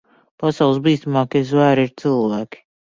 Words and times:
Pasaules 0.43 0.81
bīstamākie 0.89 1.45
zvēri 1.53 1.89
ir 1.91 1.95
cilvēki. 2.05 2.67